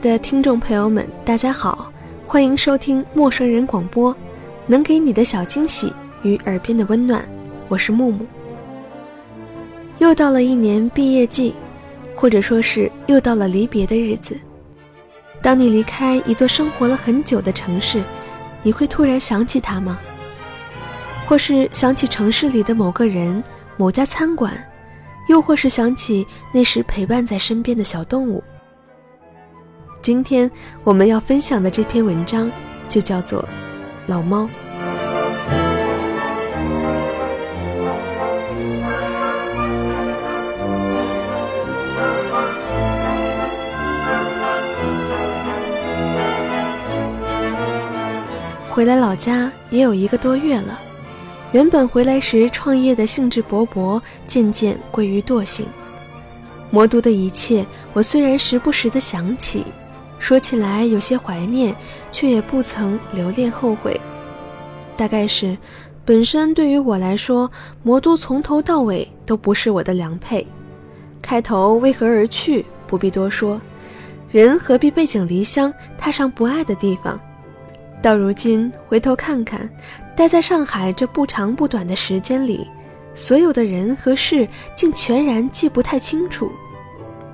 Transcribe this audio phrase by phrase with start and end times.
[0.00, 1.92] 的听众朋友们，大家好，
[2.26, 4.16] 欢迎收听陌生人广播，
[4.66, 5.92] 能给你的小惊喜
[6.22, 7.22] 与耳边的温暖，
[7.68, 8.26] 我是木木。
[9.98, 11.54] 又到了一年毕业季，
[12.14, 14.38] 或者说是又到了离别的日子。
[15.42, 18.02] 当你离开一座生活了很久的城市，
[18.62, 20.00] 你会突然想起他吗？
[21.26, 23.44] 或是想起城市里的某个人、
[23.76, 24.66] 某家餐馆，
[25.28, 28.42] 又或是想起那时陪伴在身边的小动物？
[30.02, 30.50] 今天
[30.82, 32.50] 我们要分享的这篇文章
[32.88, 33.42] 就叫做
[34.06, 34.44] 《老猫》。
[48.70, 50.80] 回来老家也有一个多月了，
[51.52, 55.66] 原本回来时创业的兴致勃勃，渐渐归于惰性。
[56.70, 59.66] 魔都的一切，我虽然时不时的想起。
[60.20, 61.74] 说起来有些怀念，
[62.12, 64.00] 却也不曾留恋后悔。
[64.96, 65.56] 大概是，
[66.04, 67.50] 本身对于我来说，
[67.82, 70.46] 魔都从头到尾都不是我的良配。
[71.22, 73.60] 开头为何而去，不必多说。
[74.30, 77.18] 人何必背井离乡，踏上不爱的地方？
[78.00, 79.68] 到如今回头看看，
[80.14, 82.68] 待在上海这不长不短的时间里，
[83.14, 86.52] 所有的人和事竟全然记不太清楚，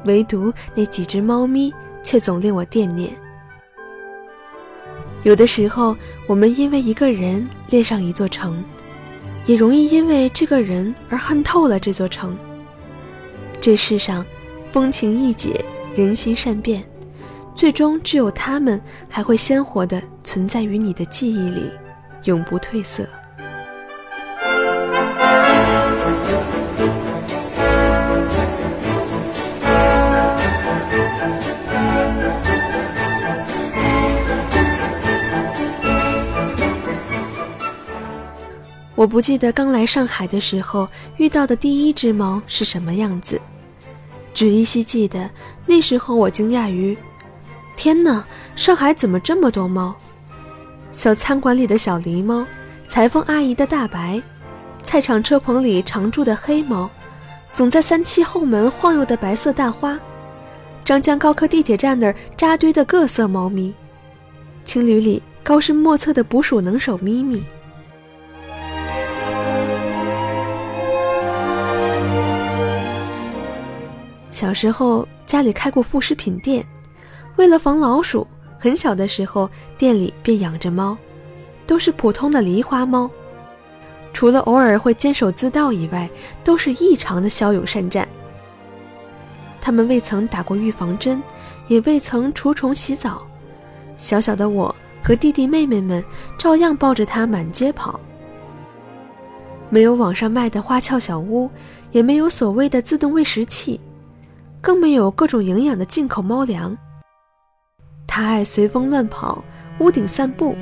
[0.06, 1.74] 唯独那几只猫咪。
[2.06, 3.10] 却总令我惦念。
[5.24, 5.96] 有的时候，
[6.28, 8.62] 我们因为一个人恋上一座城，
[9.44, 12.38] 也容易因为这个人而恨透了这座城。
[13.60, 14.24] 这世上，
[14.70, 15.64] 风情易解，
[15.96, 16.84] 人心善变，
[17.56, 21.68] 最终只有他们还会鲜活地存在于你的记忆里，
[22.22, 23.04] 永不褪色。
[39.06, 43.40] 我不记得刚来上海的时候遇到的第一只猫是什么样子，
[44.34, 45.30] 只依稀记得
[45.64, 46.98] 那时候我惊讶于：
[47.76, 48.24] 天哪，
[48.56, 49.94] 上海怎么这么多猫？
[50.90, 52.44] 小餐馆里的小狸猫，
[52.88, 54.20] 裁缝阿姨的大白，
[54.82, 56.90] 菜场车棚里常住的黑猫，
[57.52, 59.96] 总在三七后门晃悠的白色大花，
[60.84, 63.72] 张江高科地铁站那儿扎堆的各色猫咪，
[64.64, 67.40] 青旅里高深莫测的捕鼠能手咪咪。
[74.36, 76.62] 小时候家里开过副食品店，
[77.36, 78.26] 为了防老鼠，
[78.58, 79.48] 很小的时候
[79.78, 80.94] 店里便养着猫，
[81.66, 83.10] 都是普通的狸花猫，
[84.12, 86.06] 除了偶尔会监守自盗以外，
[86.44, 88.06] 都是异常的骁勇善战。
[89.58, 91.22] 它们未曾打过预防针，
[91.66, 93.26] 也未曾除虫洗澡，
[93.96, 96.04] 小小的我和弟弟妹妹们
[96.36, 97.98] 照样抱着它满街跑。
[99.70, 101.50] 没有网上卖的花俏小屋，
[101.90, 103.80] 也没有所谓的自动喂食器。
[104.66, 106.76] 更没有各种营养的进口猫粮。
[108.04, 109.44] 它爱随风乱跑，
[109.78, 110.56] 屋顶散步，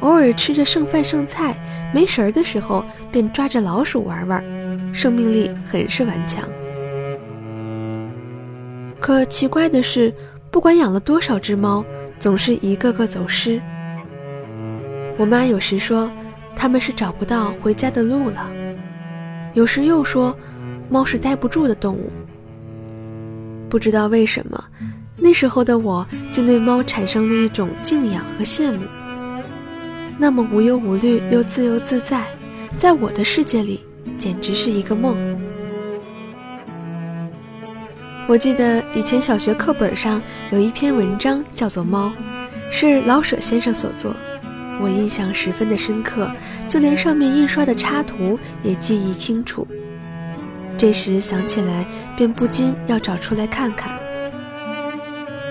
[0.00, 1.54] 偶尔吃着剩饭剩菜，
[1.92, 2.82] 没食儿的时候
[3.12, 4.42] 便抓着老鼠玩玩，
[4.94, 6.48] 生命力很是顽强。
[8.98, 10.14] 可奇怪的是，
[10.50, 11.84] 不管养了多少只猫，
[12.18, 13.60] 总是一个个走失。
[15.18, 16.10] 我妈有时说，
[16.56, 18.50] 他们是找不到回家的路了；
[19.52, 20.34] 有时又说，
[20.88, 22.10] 猫是待不住的动物。
[23.68, 24.64] 不知道为什么，
[25.16, 28.80] 那时候的我竟对猫产生了一种敬仰和羡慕。
[30.18, 32.24] 那么无忧无虑又自由自在，
[32.78, 33.80] 在我的世界里
[34.16, 35.16] 简直是一个梦。
[38.28, 42.08] 我记得以前小学课本上有一篇文章叫做《猫》，
[42.72, 44.14] 是老舍先生所作，
[44.80, 46.30] 我印象十分的深刻，
[46.66, 49.66] 就连上面印刷的插图也记忆清楚。
[50.78, 51.86] 这时想起来，
[52.16, 53.98] 便不禁要找出来看看。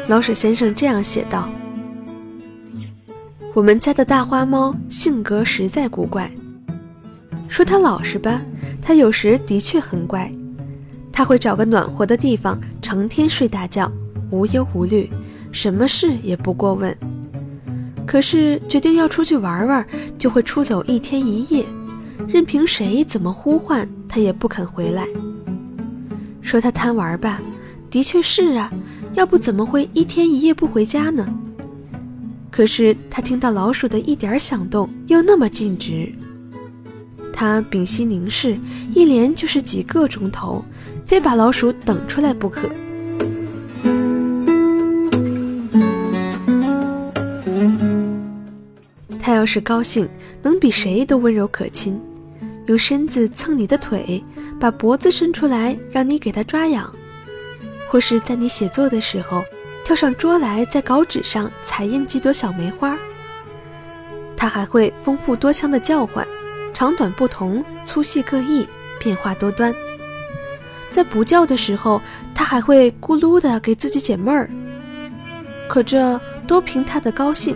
[0.08, 1.50] 老舍先生这样写道
[3.54, 6.32] ：“我们家的大花猫性格实在古怪，
[7.48, 8.40] 说它老实吧，
[8.82, 10.32] 它有时的确很乖。
[11.12, 13.92] 它会找个暖和的地方，成天睡大觉，
[14.30, 15.10] 无忧无虑，
[15.52, 16.96] 什么事也不过问。
[18.06, 19.84] 可是决定要出去玩玩，
[20.20, 21.66] 就会出走一天一夜，
[22.28, 25.08] 任凭谁怎么呼唤，它也不肯回来。
[26.42, 27.42] 说它贪玩吧，
[27.90, 28.72] 的确是啊。”
[29.16, 31.26] 要不怎么会一天一夜不回家呢？
[32.52, 36.14] 可是他听到老鼠的一点响动，又那么尽职。
[37.32, 38.58] 他屏息凝视，
[38.94, 40.66] 一连就是几个钟头，
[41.06, 42.70] 非把老鼠等出来不可。
[49.46, 50.10] 要是高兴，
[50.42, 52.02] 能比谁都温柔可亲，
[52.66, 54.24] 用身子蹭你的腿，
[54.60, 56.92] 把脖子伸出来，让你给他抓痒。
[57.88, 59.46] 或是在你写作的时候，
[59.84, 62.98] 跳上桌来，在稿纸上彩印几朵小梅花。
[64.36, 66.28] 它还会丰富多腔的叫唤，
[66.74, 68.68] 长短不同，粗细各异，
[69.00, 69.72] 变化多端。
[70.90, 72.02] 在不叫的时候，
[72.34, 74.50] 它还会咕噜的给自己解闷儿。
[75.70, 77.56] 可这都凭它的高兴。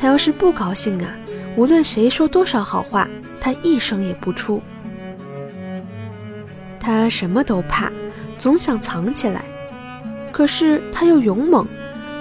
[0.00, 1.10] 他要是不高兴啊，
[1.56, 3.08] 无论谁说多少好话，
[3.40, 4.62] 他一声也不出。
[6.78, 7.90] 他什么都怕。
[8.38, 9.42] 总想藏起来，
[10.30, 11.66] 可是他又勇猛，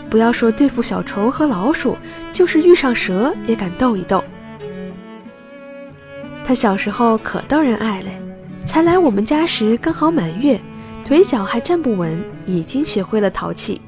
[0.10, 1.96] 不要说对付小虫和老鼠，
[2.34, 4.24] 就是遇上蛇也敢斗一斗。
[6.44, 8.20] 他小时候可逗人爱嘞，
[8.66, 10.60] 才来我们家时刚好满月，
[11.06, 13.80] 腿脚还站不稳，已经学会了淘气。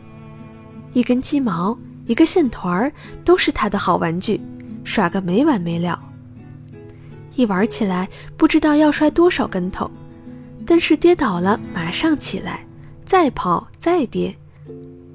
[0.93, 1.75] 一根鸡毛，
[2.09, 2.91] 一个线团儿，
[3.23, 4.41] 都是他的好玩具，
[4.83, 6.01] 耍个没完没了。
[7.35, 9.89] 一玩起来，不知道要摔多少跟头。
[10.65, 12.65] 但是跌倒了，马上起来，
[13.05, 14.35] 再跑再跌，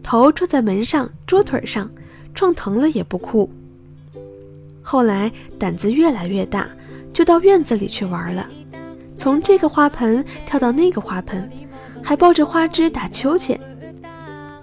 [0.05, 1.91] 头撞在门上、桌腿上，
[2.33, 3.51] 撞疼了也不哭。
[4.81, 6.69] 后来胆子越来越大，
[7.13, 8.49] 就到院子里去玩了，
[9.19, 11.51] 从这个花盆跳到那个花盆，
[12.05, 13.59] 还抱着花枝打秋千。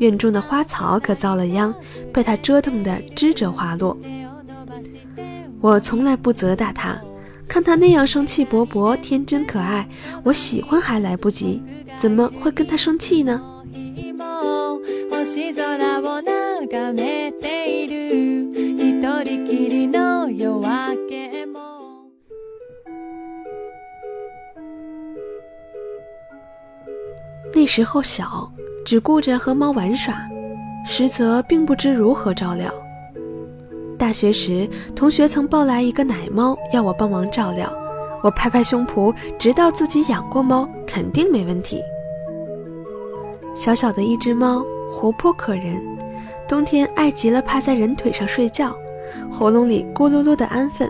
[0.01, 1.73] 院中的花草可遭了殃，
[2.11, 3.95] 被他折腾得枝折花落。
[5.61, 6.99] 我从来不责打他。
[7.47, 9.87] 看他那样生气勃勃、天真可爱，
[10.23, 11.61] 我喜欢还来不及，
[11.97, 13.41] 怎么会跟他生气呢？
[27.53, 28.51] 那时候小，
[28.85, 30.15] 只顾着和猫玩耍，
[30.85, 32.71] 实则并不知如何照料。
[33.97, 37.71] 大学时，同学曾抱来一个奶猫，要我帮忙照料。
[38.23, 41.81] 我拍拍胸脯，知道自己养过猫，肯定没问题。
[43.55, 45.81] 小小的一只猫，活泼可人，
[46.47, 48.75] 冬天爱极了趴在人腿上睡觉，
[49.31, 50.89] 喉咙里咕噜噜的安分。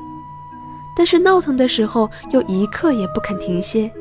[0.96, 3.92] 但是闹腾的时候，又一刻也不肯停歇。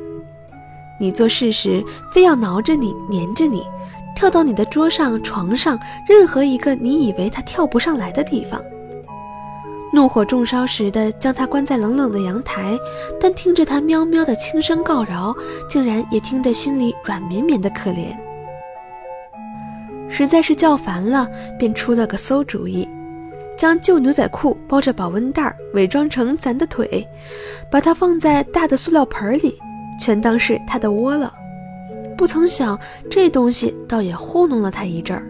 [0.99, 3.65] 你做事时，非要挠着你，粘着你，
[4.15, 8.61] 跳到你的桌上、床上，任何一个你以为它跳不上来的地方。
[9.93, 12.77] 怒火中烧时的将它关在冷冷的阳台，
[13.19, 15.35] 但听着它喵喵的轻声告饶，
[15.69, 18.15] 竟然也听得心里软绵绵的可怜。
[20.07, 21.27] 实在是叫烦了，
[21.59, 22.87] 便出了个馊主意，
[23.57, 27.05] 将旧牛仔裤包着保温袋，伪装成咱的腿，
[27.69, 29.57] 把它放在大的塑料盆里，
[29.99, 31.33] 全当是它的窝了。
[32.17, 35.25] 不曾想这东西倒也糊弄了它一阵儿。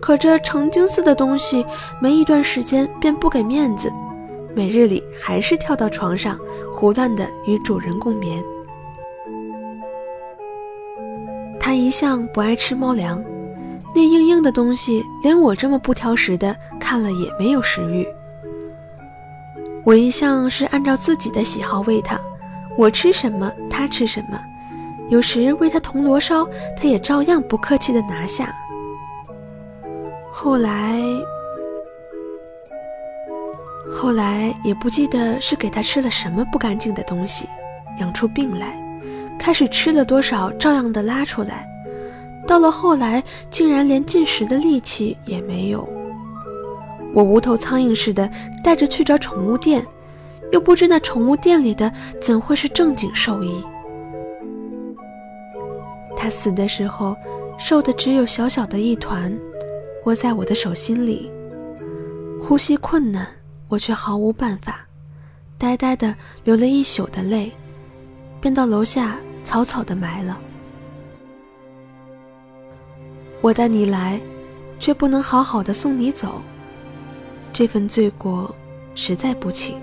[0.00, 1.64] 可这成精似的东西，
[2.00, 3.90] 没一段时间便不给面子，
[4.54, 6.38] 每日里还是跳到床上，
[6.72, 8.42] 胡乱的与主人共眠。
[11.58, 13.24] 他一向不爱吃猫粮，
[13.94, 18.06] 那硬硬的东西，连我这么不挑食的看了也没有食欲。
[19.84, 22.20] 我一向是按照自己的喜好喂它，
[22.76, 24.38] 我吃什么它吃什么，
[25.10, 28.54] 有时喂它铜锣烧，它也照样不客气的拿下。
[30.32, 30.98] 后来，
[33.90, 37.48] 后来也不记得是给他吃了什么不干净的东西，
[38.00, 38.76] 养出病来，
[39.38, 41.66] 开始吃了多少，照样的拉出来。
[42.46, 45.88] 到了后来，竟然连进食的力气也没有。
[47.14, 48.28] 我无头苍蝇似的
[48.62, 49.84] 带着去找宠物店，
[50.50, 53.64] 又不知那宠物店里的怎会是正经兽医。
[56.16, 57.16] 他死的时候，
[57.58, 59.36] 瘦的只有小小的一团。
[60.04, 61.30] 窝在我的手心里，
[62.38, 63.26] 呼吸困难，
[63.68, 64.86] 我却毫无办法，
[65.56, 67.50] 呆呆的流了一宿的泪，
[68.38, 70.38] 便到楼下草草的埋了。
[73.40, 74.20] 我带你来，
[74.78, 76.42] 却不能好好的送你走，
[77.50, 78.54] 这份罪过
[78.94, 79.80] 实在不轻。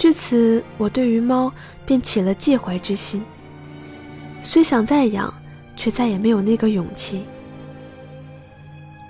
[0.00, 1.52] 至此，我对于猫
[1.84, 3.22] 便起了介怀之心。
[4.40, 5.30] 虽想再养，
[5.76, 7.26] 却再也没有那个勇气。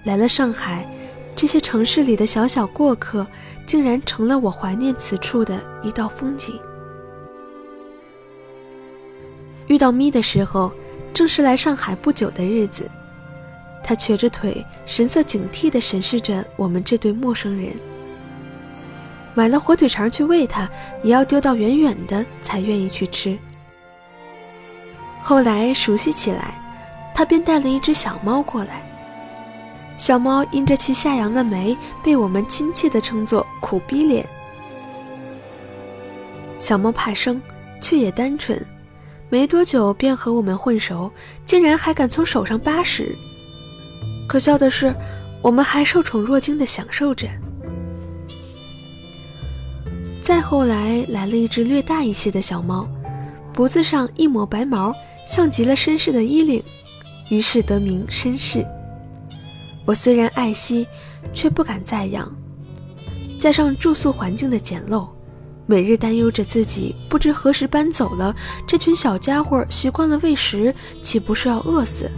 [0.02, 0.84] 来了上海，
[1.36, 3.24] 这些城市里的小小过客，
[3.64, 6.58] 竟然成了我怀念此处的一道风景。
[9.68, 10.72] 遇到咪的时候，
[11.14, 12.90] 正是来上海不久的日子。
[13.84, 17.76] 他瘸着腿，神色警惕地审视着我们这对陌生人。
[19.34, 20.68] 买了火腿肠去喂它，
[21.02, 23.38] 也要丢到远远的才愿意去吃。
[25.22, 26.60] 后来熟悉起来，
[27.14, 28.82] 他便带了一只小猫过来。
[29.96, 34.26] 小猫因着其下扬的眉，被我们亲切地称作“苦逼脸”。
[36.58, 37.40] 小猫怕生，
[37.82, 38.58] 却也单纯，
[39.28, 41.12] 没多久便和我们混熟，
[41.44, 43.14] 竟然还敢从手上扒屎。
[44.26, 44.94] 可笑的是，
[45.42, 47.28] 我们还受宠若惊地享受着。
[50.30, 52.88] 再后来来了一只略大一些的小猫，
[53.52, 54.94] 脖子上一抹白毛，
[55.26, 56.62] 像极了绅士的衣领，
[57.30, 58.64] 于是得名绅士。
[59.84, 60.86] 我虽然爱惜，
[61.34, 62.32] 却不敢再养。
[63.40, 65.08] 加上住宿环境的简陋，
[65.66, 68.32] 每日担忧着自己不知何时搬走了，
[68.64, 70.72] 这群小家伙习惯了喂食，
[71.02, 72.08] 岂不是要饿死？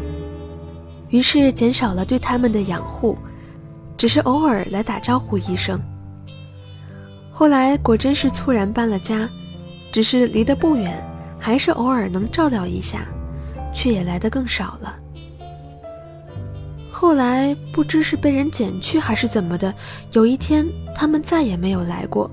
[1.09, 3.17] 于是减少了对他们的养护，
[3.97, 5.81] 只是偶尔来打招呼一声。
[7.33, 9.29] 后来果真是猝然搬了家，
[9.91, 11.03] 只是离得不远，
[11.39, 13.07] 还是偶尔能照料一下，
[13.75, 14.95] 却也来得更少了。
[16.91, 19.75] 后来不知是被人捡去还是怎么的，
[20.13, 22.31] 有一天他们再也没有来过。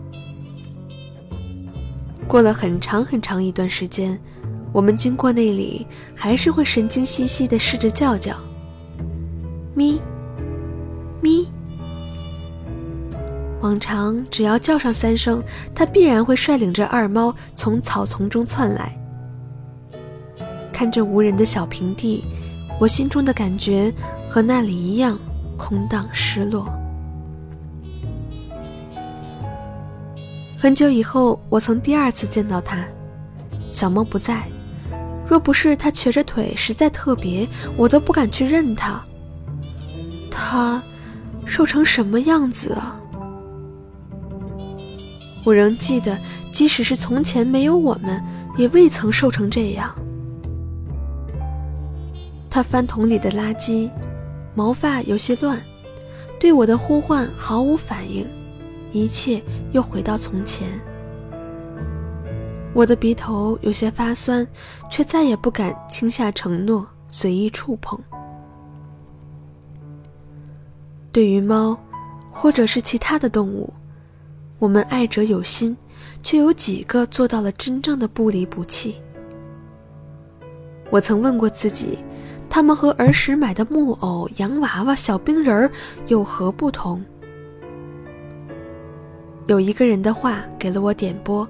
[2.27, 4.19] 过了很长很长一段时间，
[4.71, 8.35] 我们经过那里，还是会神经兮兮地试着叫叫，
[9.73, 9.99] 咪。
[13.61, 15.43] 往常只要叫上三声，
[15.75, 18.95] 它必然会率领着二猫从草丛中窜来。
[20.71, 22.23] 看着无人的小平地，
[22.79, 23.93] 我心中的感觉
[24.29, 25.19] 和那里一样
[25.57, 26.67] 空荡失落。
[30.57, 32.77] 很久以后，我曾第二次见到它，
[33.71, 34.43] 小猫不在。
[35.27, 37.47] 若不是它瘸着腿实在特别，
[37.77, 38.99] 我都不敢去认它。
[40.31, 40.81] 它
[41.45, 42.99] 瘦成什么样子啊？
[45.49, 46.15] 我仍记得，
[46.53, 48.23] 即使是从前没有我们，
[48.55, 49.91] 也未曾瘦成这样。
[52.51, 53.89] 他翻桶里的垃圾，
[54.53, 55.59] 毛发有些乱，
[56.39, 58.23] 对我的呼唤毫无反应，
[58.93, 59.41] 一切
[59.71, 60.67] 又回到从前。
[62.75, 64.47] 我的鼻头有些发酸，
[64.87, 67.99] 却再也不敢轻下承诺，随意触碰。
[71.11, 71.75] 对于猫，
[72.31, 73.73] 或者是其他的动物。
[74.59, 75.75] 我们爱者有心，
[76.21, 78.95] 却有几个做到了真正的不离不弃？
[80.89, 81.97] 我曾问过自己，
[82.49, 85.71] 他们和儿时买的木偶、洋娃娃、小冰人儿
[86.07, 87.01] 有何不同？
[89.47, 91.47] 有一个人的话给了我点拨：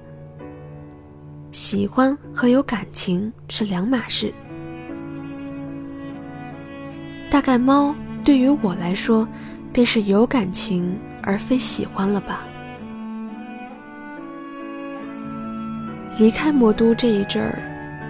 [1.51, 4.31] 喜欢和有感情是两码事。
[7.31, 9.27] 大概猫对于我来说，
[9.73, 12.45] 便是有感情而非喜欢了吧。
[16.19, 17.57] 离开魔都这一阵儿，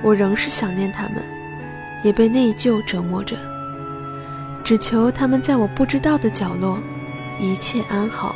[0.02, 1.24] 我仍是想念他们，
[2.04, 3.38] 也被内疚折磨着，
[4.64, 6.80] 只求他们在我不知道的角落，
[7.40, 8.36] 一切安好。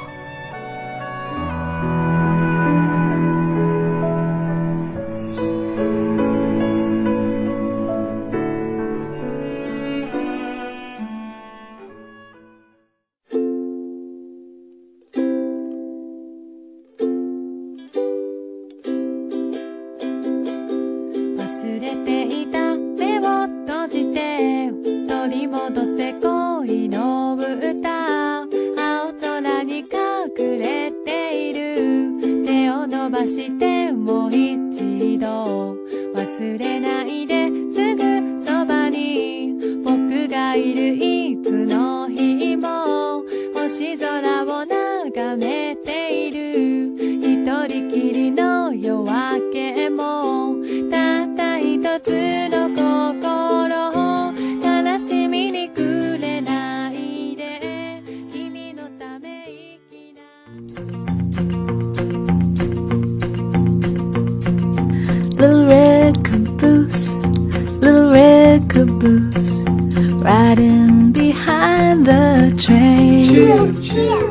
[33.27, 33.92] して。
[33.92, 35.77] もう一度
[36.13, 45.94] 忘れないですぐそばに僕がいるいつの日も星空を眺めて。
[46.27, 50.56] いる一人きりの夜明けも
[50.89, 58.01] たった一つの心を悲しみにくれないで
[58.32, 61.62] 君のため息な